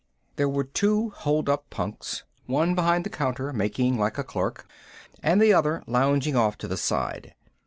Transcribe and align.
There 0.35 0.49
were 0.49 0.63
two 0.63 1.11
holdup 1.11 1.69
punks, 1.69 2.23
one 2.47 2.73
behind 2.73 3.03
the 3.03 3.11
counter 3.11 3.53
making 3.53 3.99
like 3.99 4.17
a 4.17 4.23
clerk 4.23 4.67
and 5.21 5.39
the 5.39 5.53
other 5.53 5.83
lounging 5.85 6.35
off 6.35 6.57
to 6.57 6.67
the 6.67 6.75
side. 6.75 7.35